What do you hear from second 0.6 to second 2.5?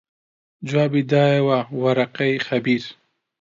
جوابی دایەوە وەرەقەی